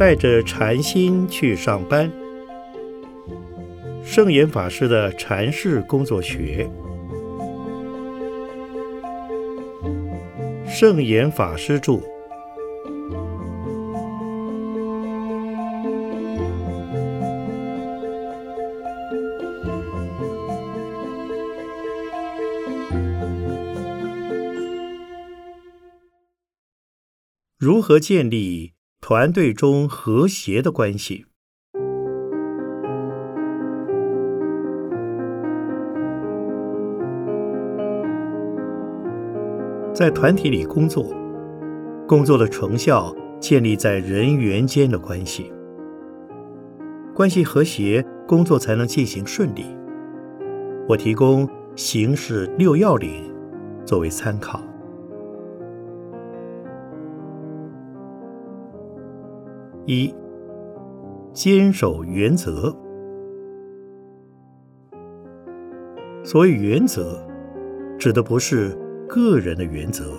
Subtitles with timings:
[0.00, 2.10] 带着禅心去上班。
[4.02, 6.66] 圣严法师的禅室工作学，
[10.66, 12.00] 圣严法师著。
[27.58, 28.72] 如何建立
[29.12, 31.26] 团队中和谐的关系？
[39.92, 41.12] 在团体里工作，
[42.06, 45.52] 工作的成效建立在人员间的关系，
[47.12, 49.64] 关系和谐，工作才能进行顺利。
[50.88, 53.24] 我提供行事六要领
[53.84, 54.62] 作为参考。
[59.90, 60.14] 一、
[61.32, 62.72] 坚守原则。
[66.22, 67.20] 所谓原则，
[67.98, 68.70] 指的不是
[69.08, 70.12] 个人的原则，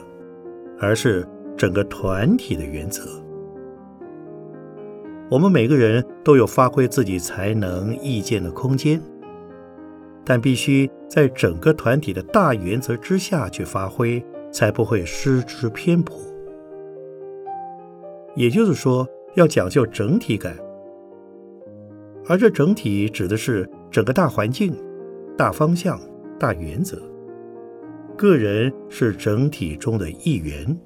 [0.78, 3.04] 而是整个团体的原则。
[5.30, 9.02] 我们每个人都有发挥自己才能、意见的空间，
[10.26, 16.18] 但必须在整个团体的大原则之下去发挥，才不会失之偏颇。
[18.36, 19.08] 也就是说。
[19.36, 20.58] 要讲究整体感，
[22.28, 24.76] 而这整体指的是整个大环境、
[25.38, 26.00] 大方向、
[26.38, 26.98] 大原则。
[28.18, 30.78] 个人是整体中的一员，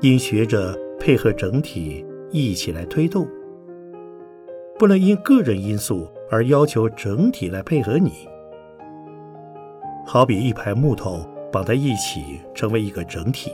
[0.00, 3.28] 应学着配合整体一起来推动，
[4.78, 8.10] 不能因个人因素而要求整体来配合你。
[10.06, 13.52] 好比一排木头绑在一起，成为一个整体。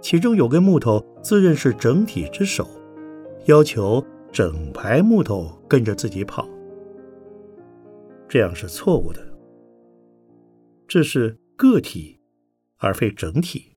[0.00, 2.68] 其中有根木头自认是整体之首，
[3.46, 6.48] 要求整排木头跟着自己跑，
[8.28, 9.26] 这样是错误的。
[10.86, 12.20] 这是个体，
[12.76, 13.72] 而非整体。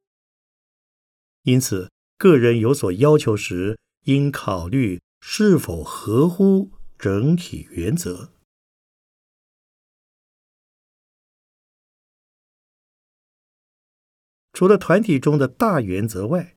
[1.43, 8.29] 因此，个人有所要求时，应考虑是否合乎整体原则。
[14.61, 16.55] 除了团体中的大原则外，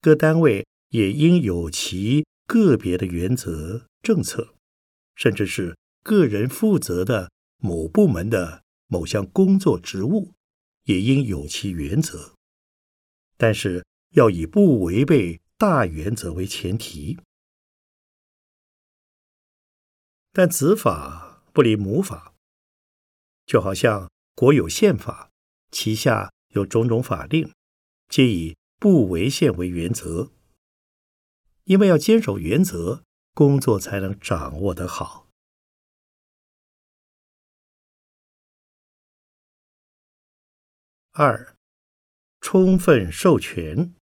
[0.00, 4.54] 各单位也应有其个别的原则、政策，
[5.16, 10.34] 甚至是个人负责的某部门的某项工作职务，
[10.84, 12.34] 也应有其原则。
[13.36, 17.18] 但是要以不违背大原则为前提。
[20.30, 22.36] 但子法不离母法，
[23.44, 25.32] 就好像国有宪法，
[25.72, 26.30] 旗下。
[26.54, 27.52] 有种种法令，
[28.08, 30.32] 皆以不违宪为原则。
[31.64, 35.28] 因为要坚守原则，工作才能掌握得好。
[41.12, 41.56] 二，
[42.40, 43.94] 充分授权，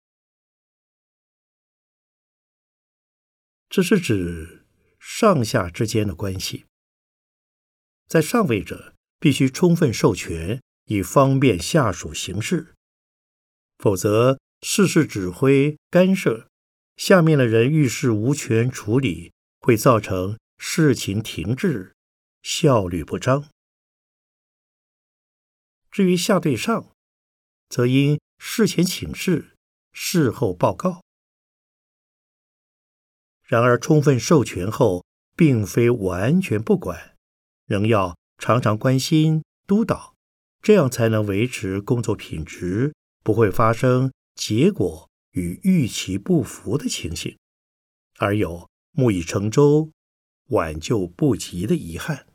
[3.69, 4.65] 这是指
[4.97, 6.65] 上下之间的关系，
[8.07, 10.61] 在上位者必须充分授权。
[10.91, 12.75] 以方便下属行事，
[13.77, 16.49] 否则事事指挥干涉，
[16.97, 19.31] 下面的人遇事无权处理，
[19.61, 21.93] 会造成事情停滞，
[22.43, 23.47] 效率不彰。
[25.89, 26.91] 至于下对上，
[27.69, 29.55] 则应事前请示，
[29.93, 31.01] 事后报告。
[33.45, 35.05] 然而，充分授权后，
[35.37, 37.15] 并非完全不管，
[37.65, 40.13] 仍要常常关心督导。
[40.61, 47.37] 这样才能维持工作品质，不会发生结果与预期不符的情形，
[48.19, 49.91] 而有木已成舟，
[50.49, 52.27] 挽救不及的遗憾。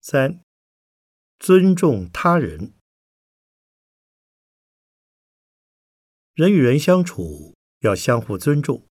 [0.00, 0.42] 三、
[1.38, 2.74] 尊重他人，
[6.34, 8.86] 人与人相处要相互尊重，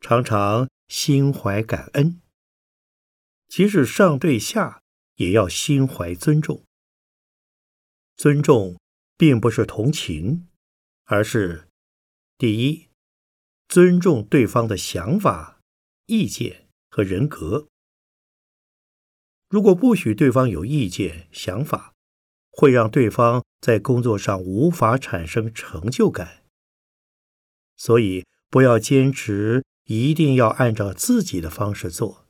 [0.00, 2.20] 常常心怀感恩。
[3.56, 4.82] 即使上对下，
[5.14, 6.64] 也要心怀尊重。
[8.16, 8.80] 尊重
[9.16, 10.48] 并不是同情，
[11.04, 11.68] 而是
[12.36, 12.88] 第一，
[13.68, 15.60] 尊重对方的想法、
[16.06, 17.68] 意见和人格。
[19.48, 21.94] 如果不许对方有意见、想法，
[22.50, 26.42] 会让对方在工作上无法产生成就感。
[27.76, 32.23] 所以，不要坚持一定要按照自己的方式做。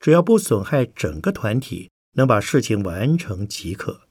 [0.00, 4.08] 只要不损害整个团体，能把事情完成即可。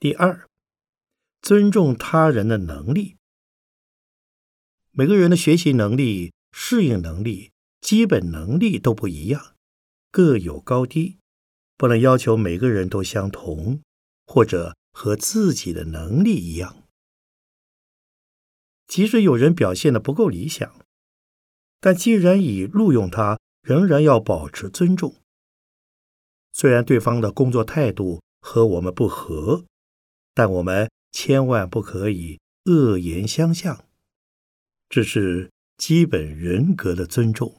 [0.00, 0.48] 第二，
[1.42, 3.16] 尊重他人的能力。
[4.90, 9.54] 每个人的学习能力、适应能力、基本能力都不一样，
[10.10, 11.18] 各有高低，
[11.76, 13.82] 不能要求每个人都相同，
[14.26, 16.84] 或者和自己的能力一样。
[18.86, 20.85] 即使有人表现的不够理想，
[21.80, 25.14] 但既然已录用他，仍然要保持尊重。
[26.52, 29.64] 虽然对方的工作态度和我们不合。
[30.38, 33.86] 但我们千万不可以恶言相向，
[34.86, 37.58] 这是基本人格的尊重。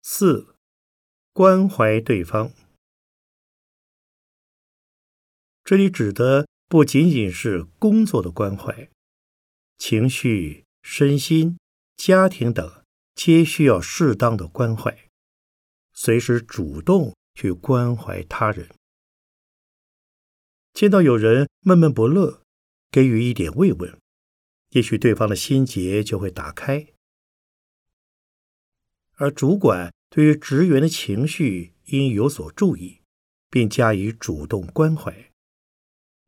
[0.00, 0.54] 四，
[1.32, 2.52] 关怀对方。
[5.64, 8.88] 这里指的不仅仅是工作的关怀，
[9.84, 11.58] 情绪、身心、
[11.96, 12.84] 家庭等
[13.16, 15.10] 皆需要适当的关怀，
[15.92, 17.12] 随时主动。
[17.34, 18.68] 去关怀他人，
[20.72, 22.42] 见到有人闷闷不乐，
[22.90, 23.98] 给予一点慰问，
[24.68, 26.88] 也许对方的心结就会打开。
[29.14, 33.00] 而主管对于职员的情绪应有所注意，
[33.48, 35.32] 并加以主动关怀，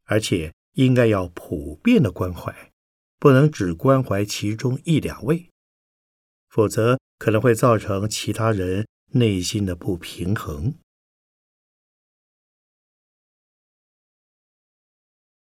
[0.04, 2.72] 而且应该要普遍的关怀，
[3.24, 5.48] 不能只关怀其中一两位，
[6.50, 10.74] 否则可能会造成其他人内心的不平衡。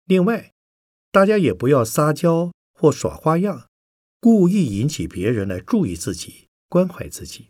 [0.05, 0.51] 另外，
[1.09, 3.67] 大家也不要撒娇或耍花样，
[4.19, 7.47] 故意引起别人来注意自己、关怀自己。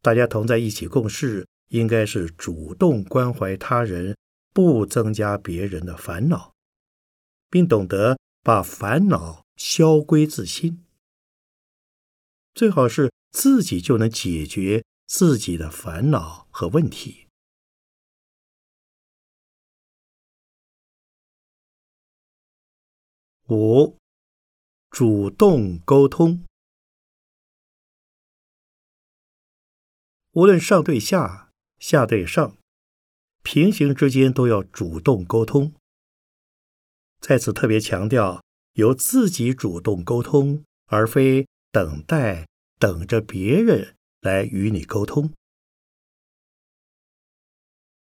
[0.00, 4.16] 大家同在一起共事，应该是主动关怀他人，
[4.52, 6.54] 不增加别人的烦恼，
[7.50, 8.16] 并懂得
[8.46, 10.86] 把烦恼消归自心。
[12.54, 17.26] 最好是自己就能解决自己的烦恼和问题。
[23.48, 23.98] 五、
[24.90, 26.44] 主动沟通。
[30.34, 31.50] 无论上对下、
[31.80, 32.56] 下对上，
[33.42, 35.74] 平行之间都要主动沟通。
[37.20, 38.42] 在此特别强调，
[38.74, 42.46] 由自己主动沟通，而非等待、
[42.78, 45.32] 等着别人来与你沟通。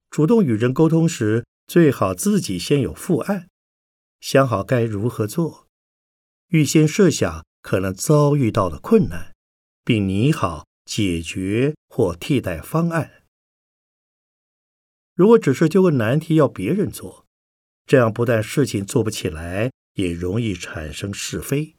[0.09, 3.47] 主动与人沟通时，最好自己先有复案。
[4.19, 5.67] 想好该如何做，
[6.47, 9.33] 预先设想可能遭遇到的困难，
[9.85, 13.23] 并拟好解决或替代方案。
[15.13, 17.25] 如果只是丢个难题要别人做，
[17.89, 21.75] 这样不但事情做不起来，也容易产生是非。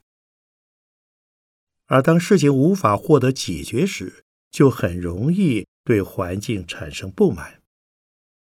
[1.87, 7.63] 而当事情无法获得解决时，就很容易对环境产生不满，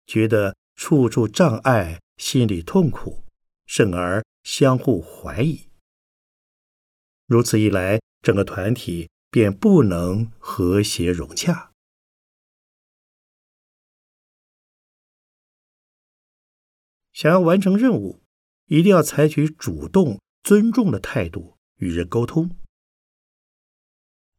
[0.06, 3.26] 觉得处处障碍，心里痛苦。
[3.67, 5.69] 甚而相互怀疑，
[7.26, 11.68] 如此一来，整个团体便不能和谐融洽。
[17.19, 18.23] 想要完成任务，
[18.67, 22.56] 一定要采取主动、尊重的态度与人沟通。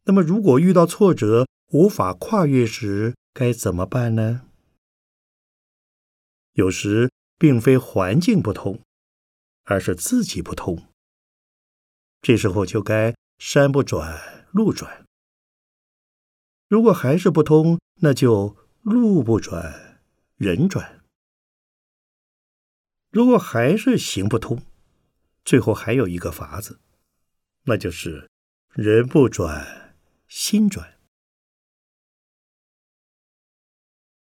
[0.06, 4.48] 那么，如果遇到挫折无法跨越时，该怎么办呢？
[6.54, 8.82] 有时并非环境不同。
[9.66, 10.88] 而是自己不通，
[12.22, 15.06] 这时候就该山不转路转。
[16.68, 20.02] 如果还是不通，那就路不转
[20.38, 20.99] 人转。
[23.10, 24.62] 如果还是行不通，
[25.44, 26.80] 最后还有一个法子，
[27.64, 28.30] 那就是
[28.74, 29.96] 人不转
[30.28, 30.98] 心转。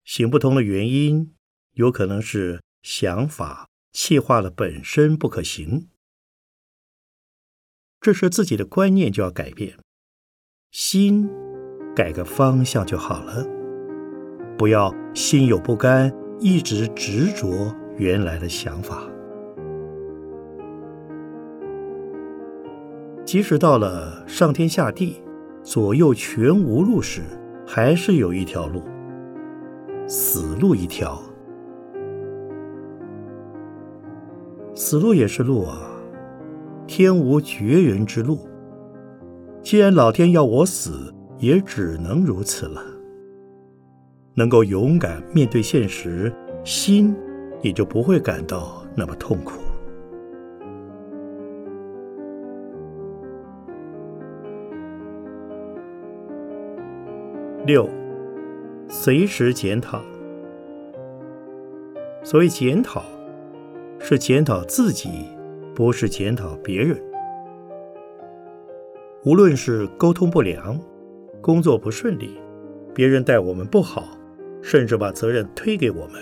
[0.03, 1.35] 行不通的原因，
[1.73, 3.67] 有可能是想法。
[3.93, 5.89] 气化了本身不可行，
[7.99, 9.79] 这时自己的观念就要改变，
[10.69, 11.27] 心
[11.95, 13.43] 改个方向就好了，
[14.55, 19.03] 不要心有不甘，一直执着原来的想法。
[23.25, 25.21] 即使到了上天下地、
[25.61, 27.21] 左右全无路时，
[27.65, 28.81] 还是有一条路，
[30.07, 31.21] 死路一条。
[34.73, 35.81] 死路也是路啊，
[36.87, 38.47] 天无绝人之路。
[39.61, 42.81] 既然老天要我死，也只能如此了。
[44.35, 46.31] 能够勇敢面对现实，
[46.63, 47.13] 心
[47.61, 49.59] 也就不会感到那么痛苦。
[57.65, 57.89] 六，
[58.87, 60.01] 随时检讨。
[62.23, 63.03] 所谓检讨，
[63.99, 65.27] 是检讨自己，
[65.73, 66.97] 不是检讨别人。
[69.25, 70.79] 无论是沟通不良、
[71.41, 72.39] 工作不顺利、
[72.93, 74.17] 别人待我们不好，
[74.61, 76.21] 甚至把责任推给我们，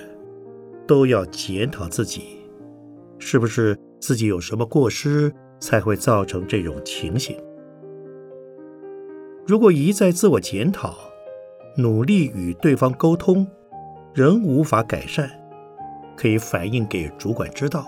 [0.88, 2.40] 都要检讨自己，
[3.20, 7.36] 是不是自己有什么过失，才会造成这种情形？
[9.48, 10.96] 如果一再自我检讨，
[11.78, 13.48] 努力与对方沟通，
[14.14, 15.30] 仍无法改善，
[16.16, 17.86] 可以反映给主管知道。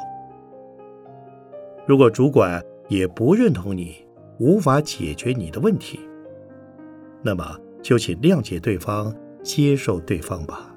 [1.85, 3.95] 如果主管也不认同你，
[4.39, 5.99] 无法解决你的问题，
[7.23, 10.75] 那么就请谅解对方，接受对方吧。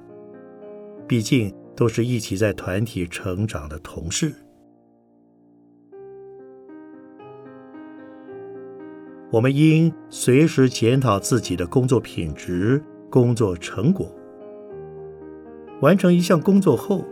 [1.05, 4.33] 毕竟都是一起在团体成长的同事。
[9.31, 14.13] 我们应随时检讨自己的工作品质、工作成果。
[15.81, 17.05] 完成一项工作后，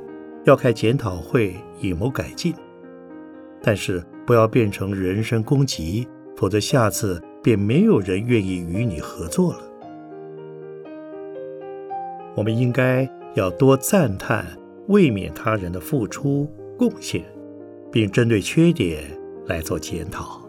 [0.44, 2.54] 要开检讨会，以谋改进。
[3.62, 9.60] 但是不要变成人身攻击，否则下次便没有人愿意与你合作了。
[12.36, 14.46] 我们应该要多赞叹、
[14.88, 17.24] 慰勉他人的付出贡献，
[17.92, 19.04] 并针对缺点
[19.46, 20.42] 来做检讨。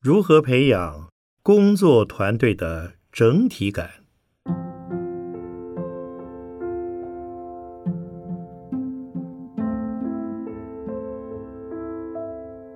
[0.00, 1.08] 如何培养
[1.42, 3.90] 工作团队的整体感？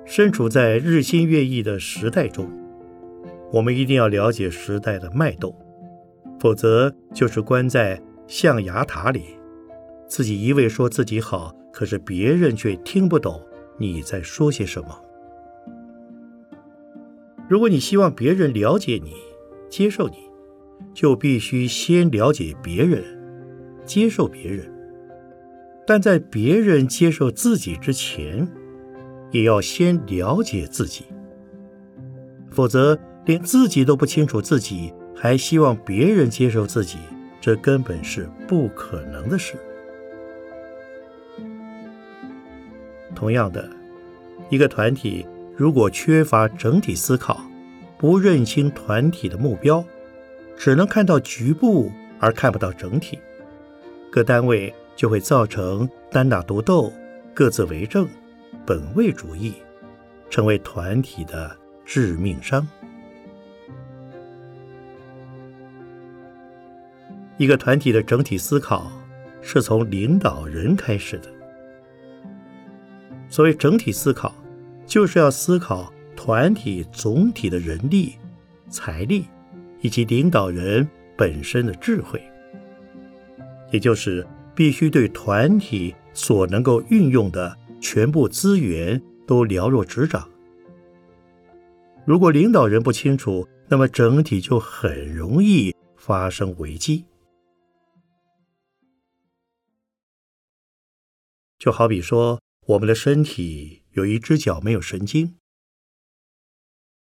[0.05, 2.51] 身处在日新月异的时代中，
[3.53, 5.57] 我们一定要了解时代的脉动，
[6.41, 9.39] 否则就是关在象牙塔里，
[10.09, 13.41] 自己一味说自己好，可是别人却听不懂
[13.79, 15.02] 你在说些什么。
[17.53, 19.13] 如果你希望别人了解你、
[19.69, 20.15] 接受你，
[20.95, 23.05] 就必须先了解别人、
[23.85, 24.73] 接受别人。
[25.87, 28.49] 但在别人接受自己之前，
[29.33, 31.05] 也要先了解自己。
[32.51, 36.97] 否则，连自己都不清楚自己，还希望别人接受自己，
[37.39, 39.57] 这根本是不可能的事。
[43.15, 43.69] 同样的，
[44.49, 45.27] 一个团体。
[45.55, 47.41] 如果缺乏整体思考，
[47.99, 49.85] 不认清团体的目标，
[50.57, 53.19] 只能看到局部而看不到整体，
[54.11, 56.93] 各单位就会造成单打独斗、
[57.35, 58.09] 各自为政、
[58.67, 59.55] 本位主义，
[60.31, 61.55] 成为团体的
[61.85, 62.67] 致命伤。
[67.37, 68.91] 一个团体的整体思考
[69.43, 71.29] 是从领导人开始的。
[73.29, 74.35] 所谓整体思考。
[74.87, 78.15] 就是要思考团体总体的人力、
[78.69, 79.25] 财力，
[79.81, 80.87] 以及领导人
[81.17, 82.23] 本身的智慧，
[83.71, 90.29] 也就是必须对团体所能够运用的全部资源都了若指掌。
[92.05, 97.05] 如果领导人不清楚，那么整体就很容易发生危机。
[101.59, 103.82] 就好比说，我们的身体。
[103.93, 105.39] 有一只脚没有神经，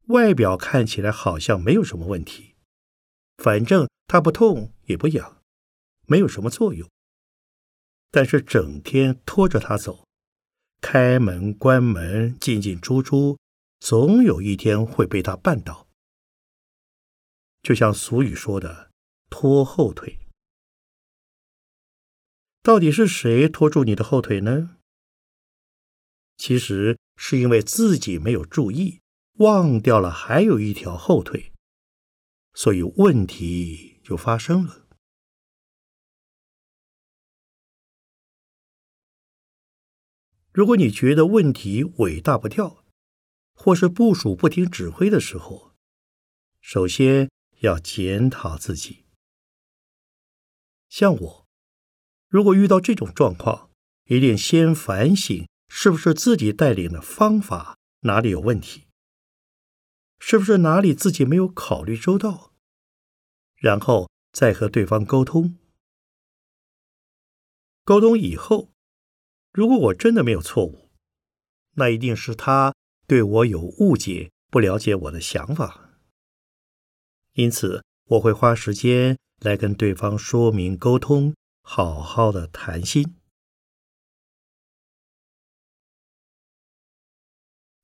[0.07, 2.55] 外表看起来好像没有什么问题，
[3.39, 5.43] 反正它不痛也不痒，
[6.07, 6.89] 没有什么作用。
[8.11, 10.07] 但是整天拖着它走，
[10.81, 13.39] 开门关门进进出出，
[13.81, 15.89] 总有一天会被它绊倒。
[17.63, 18.91] 就像俗语说的
[19.31, 20.21] “拖后腿”，
[22.63, 24.77] 到底是谁拖住你的后腿呢？
[26.37, 29.01] 其实是因为自己没有注意，
[29.35, 31.53] 忘掉了还有一条后腿，
[32.53, 34.87] 所以问题就发生了。
[40.53, 42.85] 如果你觉得问题尾大不掉，
[43.55, 45.75] 或是部署不听指挥的时候，
[46.61, 49.05] 首先要检讨自己。
[50.89, 51.47] 像我，
[52.29, 53.71] 如果遇到这种状况，
[54.05, 55.49] 一定先反省。
[55.77, 58.87] 是不是自己带领的方法哪里有问题？
[60.21, 62.53] 是不是哪里自己没有考虑周到？
[63.57, 65.59] 然后再和对方沟通。
[67.83, 68.71] 沟通以后，
[69.53, 70.91] 如果我真的没有错误，
[71.73, 72.73] 那一定是他
[73.09, 75.99] 对我有误解，不了解我的想法。
[77.33, 83.17] 因此，我会花时间来跟对方说明、沟通，好好的谈心。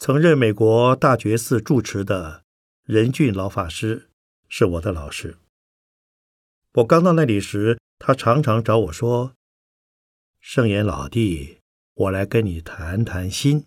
[0.01, 2.43] 曾任美国大觉寺住持的
[2.85, 4.09] 任俊老法师
[4.49, 5.37] 是我的老师。
[6.73, 9.35] 我刚到那里时，他常常找我说。
[10.41, 11.61] 圣严老弟，
[11.93, 13.67] 我来跟你谈谈心。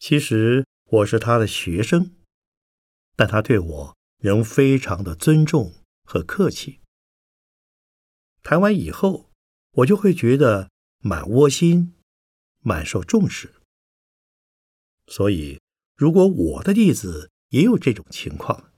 [0.00, 2.16] 其实我是他的学生，
[3.14, 6.80] 但他对我仍非常的尊重和客气。
[8.42, 9.30] 谈完以后，
[9.70, 11.94] 我就会觉得蛮窝心，
[12.58, 13.54] 蛮受重视。
[15.10, 15.60] 所以，
[15.94, 18.72] 如果我的弟子也有这种情况，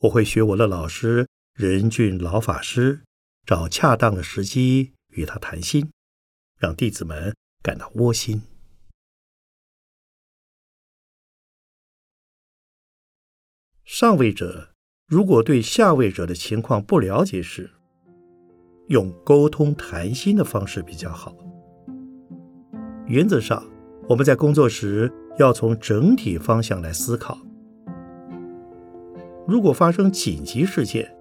[0.00, 3.04] 我会学我的老师任俊老法师。
[3.44, 5.90] 找恰当的时机与他谈心，
[6.60, 8.40] 让弟子们感到窝心。
[13.82, 14.72] 上位者
[15.08, 17.68] 如果对下位者的情况不了解时，
[18.86, 21.36] 用沟通谈心的方式比较好。
[23.08, 23.68] 原则上，
[24.08, 27.38] 我们在工作时要从整体方向来思考。
[29.46, 31.14] 如果发生紧急事件，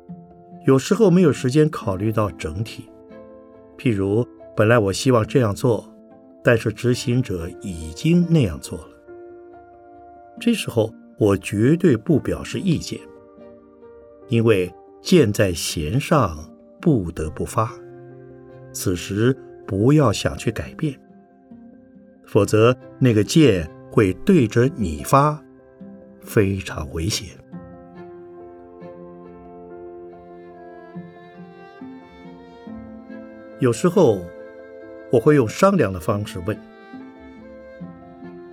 [0.66, 2.90] 有时候没有时间考虑到整体，
[3.78, 5.92] 譬如本来我希望这样做，
[6.44, 8.88] 但是执行者已经那样做了。
[10.40, 13.00] 这时候我绝对不表示意见，
[14.28, 14.72] 因为
[15.02, 16.38] 箭在弦上，
[16.80, 17.72] 不得不发。
[18.74, 19.36] 此时
[19.68, 21.00] 不要想去改变，
[22.32, 25.44] 否则那个箭会对着你发，
[26.22, 27.28] 非常危险。
[33.60, 34.22] 有时候，
[35.12, 36.58] 我会用商量的方式问：“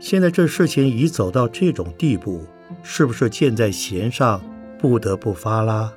[0.00, 2.42] 现在这事情已走到这种地步，
[2.82, 4.42] 是不是箭在弦上，
[4.76, 5.94] 不得不发啦？”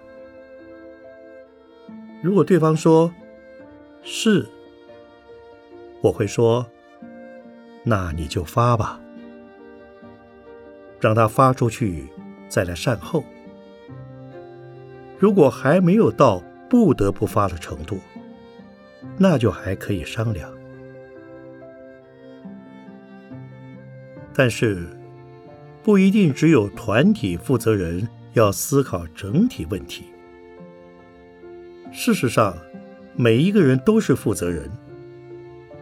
[2.22, 3.12] 如果对方说
[4.04, 4.48] “是”，
[6.04, 6.64] 我会说
[7.84, 9.00] ：“那你就发吧，
[11.00, 12.08] 让他发出去，
[12.48, 13.24] 再来善后。
[15.18, 17.98] 如果还没有到不得不发的程度。”
[19.18, 20.48] 那就还可以商量，
[24.32, 24.88] 但是
[25.82, 30.06] 不一定只有团体负责人要思考整体问题。
[31.92, 32.56] 事实上，
[33.16, 34.70] 每一个人都是负责人。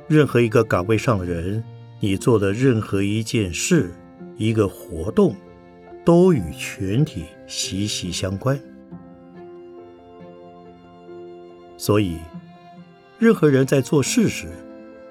[0.08, 1.62] 任何一个岗位上的人，
[2.00, 3.92] 你做的任何一件事、
[4.38, 5.36] 一个活动，
[6.06, 8.60] 都与全体息息相关。
[11.78, 12.18] 所以。
[13.22, 14.48] 任何人在做事时，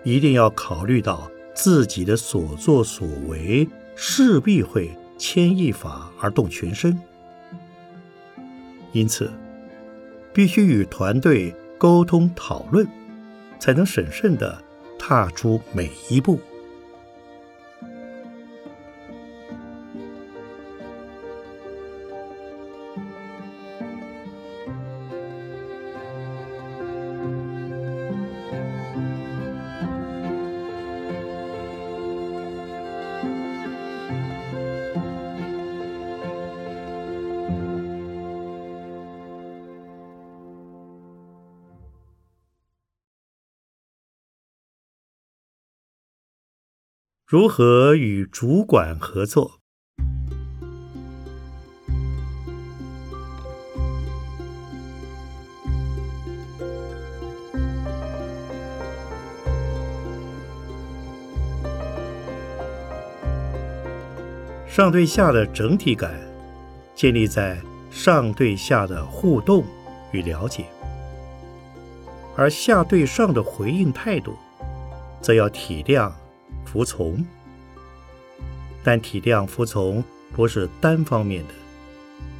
[0.02, 6.98] 一定要考虑到自己的所作所为势必会牵一发而动全身，
[8.92, 9.30] 因此
[10.32, 12.88] 必须与团队沟通讨论，
[13.58, 14.58] 才能审慎地
[14.98, 16.40] 踏出每一步。
[47.30, 49.60] 如何与主管合作？
[64.66, 66.18] 上对下的整体感，
[66.94, 67.58] 建立在
[67.90, 69.62] 上对下的互动
[70.12, 70.64] 与了解，
[72.34, 74.32] 而下对上的回应态度，
[75.20, 76.10] 则要体谅。
[76.70, 77.24] 服从，
[78.84, 80.04] 但体谅服从
[80.34, 81.54] 不是单方面的，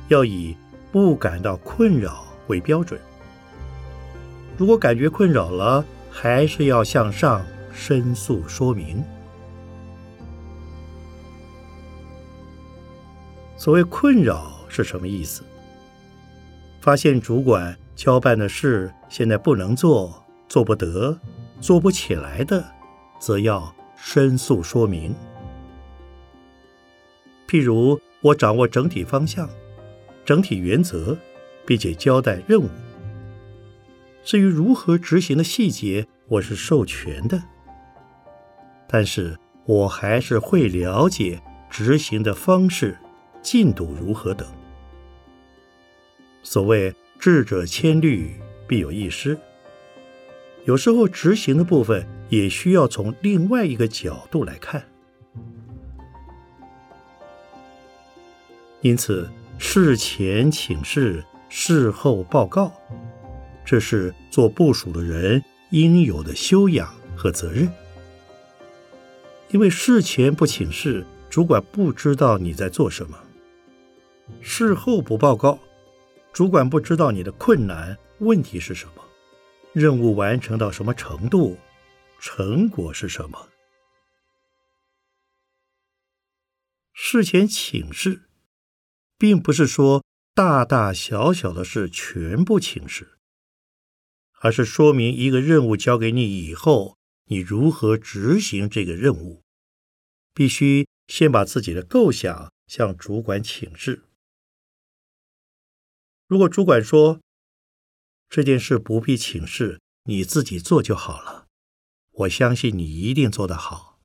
[0.09, 0.55] 要以
[0.93, 3.01] 不感到困扰为标准。
[4.59, 9.03] 如果感觉困扰了，还是要向上申诉说明。
[13.57, 15.43] 所谓困扰是什么意思？
[16.81, 21.19] 发现主管交办的事现在不能做、做不得、
[21.61, 22.63] 做不起来的，
[23.19, 23.75] 则要。
[24.01, 25.15] 申诉说明，
[27.47, 29.49] 譬如我掌握整体方向、
[30.25, 31.17] 整体原则，
[31.67, 32.69] 并且交代任务。
[34.25, 37.43] 至于如何执行的细节，我是授权的，
[38.87, 42.97] 但是我还是会了解执行的方式、
[43.43, 44.49] 进度如何等。
[46.43, 49.37] 所谓智者千虑，必有一失。
[50.65, 54.83] 有时候执行的部分也需要从另外一个角度来看。
[58.81, 62.73] 因此，事前请示，事后报告，
[63.65, 67.69] 这是做部署的人应有的修养和责任。
[69.51, 73.17] 因为事前不请示，主管不知道你在做什么；
[74.41, 75.59] 事后不报告，
[76.33, 79.03] 主管不知道你的困难问题是什么，
[79.73, 81.57] 任务完成到什么程度，
[82.19, 83.49] 成果是什么。
[86.93, 88.25] 事前请示。
[89.21, 93.19] 并不是说大大小小的事全部请示，
[94.35, 99.43] 而是说明一个任务交给你以后，你如何执行这个任务，
[100.33, 104.05] 必须先把自己的构想向主管请示。
[106.29, 107.21] 如果主管说
[108.29, 111.38] 这件事不必请示，你自己做就好了，
[112.19, 114.01] 我相信你一定做得好，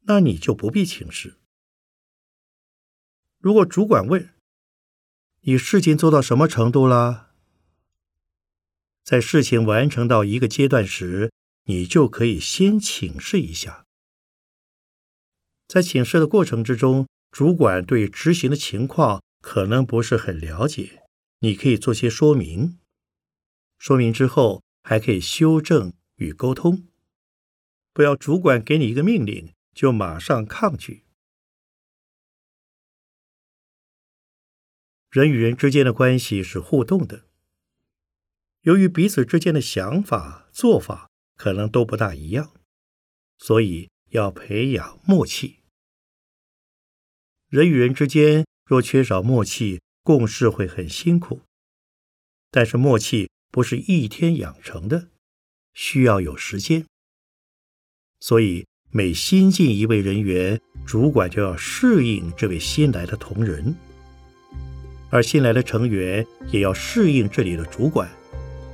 [0.00, 1.38] 那你就不必请示。
[3.36, 4.34] 如果主管问
[5.40, 7.34] 你事情做到什么程度了，
[9.04, 11.30] 在事情完成到一个阶段时，
[11.64, 13.84] 你就可以先请示一下。
[15.66, 21.02] 在请示的过程之中，主管对执行的情况可能不是很了解，
[21.40, 22.78] 你可以做些说明。
[23.76, 26.86] 说明之后还可以修正与沟通，
[27.92, 31.04] 不要主管给你一个命令就马上抗拒。
[35.10, 37.24] 人与人之间的关系是互动的，
[38.60, 42.52] 由于彼此之间的想法、做法可能都不大一样，
[43.38, 45.60] 所以要培养默契。
[47.48, 51.40] 人与人之间若缺少默契，共事会很辛苦。
[52.50, 55.10] 但是默契不是一天养成的，
[55.78, 56.84] 需要有时间。
[58.18, 63.72] 所以每新进一位人员，主管就要适应这位新来的同仁。
[65.08, 68.08] 而新来的成员也要适应这里的主管，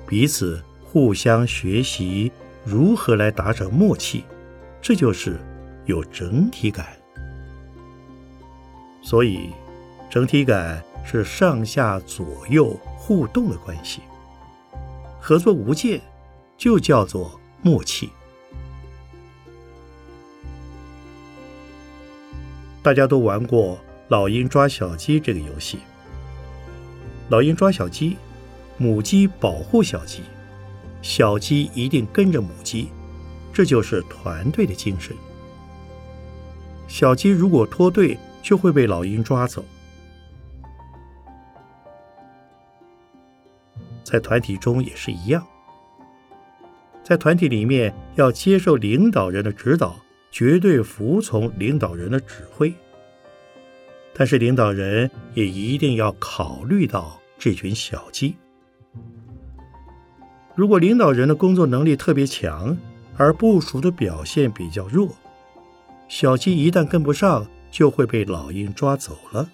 [0.09, 2.33] 彼此互相学习
[2.65, 4.25] 如何来达成默契，
[4.81, 5.39] 这就是
[5.85, 6.87] 有整体感。
[9.03, 9.51] 所以，
[10.11, 14.01] 整体感是上下左右互动的关系，
[15.21, 16.01] 合作无间，
[16.57, 18.11] 就叫做默契。
[22.83, 25.79] 大家都玩过老鹰抓小鸡这个游戏。
[27.31, 28.17] 老鹰抓小鸡，
[28.77, 30.23] 母鸡保护小鸡，
[31.01, 32.91] 小鸡一定跟着母鸡，
[33.53, 35.17] 这就是团队的精神。
[36.87, 39.65] 小鸡如果脱队，就会被老鹰抓走。
[44.03, 45.45] 在团体中也是一样，
[47.05, 52.73] 在团体里面要接受领导人的指导，绝对服从领导人的指挥。
[54.15, 58.35] 但是领导人也一定要考虑到这群小鸡。
[60.55, 62.77] 如果领导人的工作能力特别强，
[63.17, 65.15] 而部署的表现比较弱，
[66.09, 69.51] 小鸡一旦跟不上，就会被老鹰抓走了。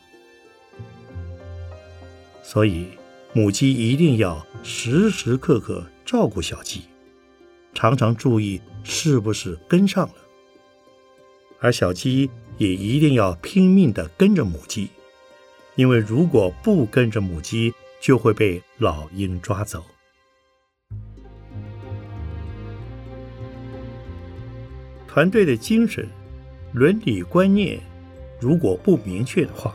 [2.42, 2.88] 所以
[3.32, 6.82] 母鸡一定要时时刻刻照顾小鸡，
[7.74, 10.14] 常常注意是不是跟上了，
[11.60, 12.30] 而小鸡。
[12.58, 14.90] 也一定要拼命的跟着母鸡，
[15.76, 19.82] 因为如果不跟着母鸡，就会被老鹰抓走。
[25.08, 26.06] 团队的精神、
[26.74, 27.80] 伦理观念
[28.38, 29.74] 如果不明确的话，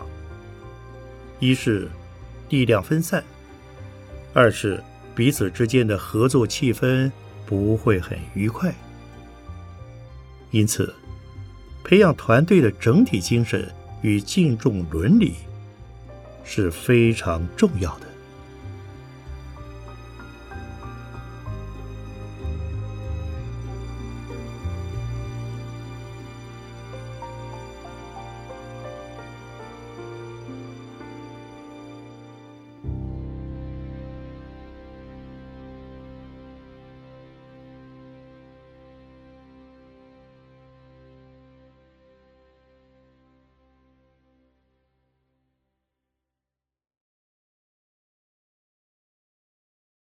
[1.40, 1.90] 一是
[2.50, 3.24] 力量分散，
[4.32, 4.80] 二是
[5.16, 7.12] 彼此之间的合作气氛
[7.46, 8.74] 不会很愉快。
[10.52, 10.94] 因此。
[11.86, 15.36] 培养团队的整体精神与敬重伦理
[16.44, 18.08] 是非常重要的。